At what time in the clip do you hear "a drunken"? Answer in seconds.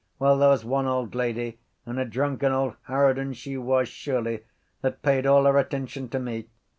1.99-2.51